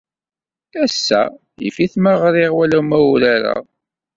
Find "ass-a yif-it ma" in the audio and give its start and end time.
0.83-2.13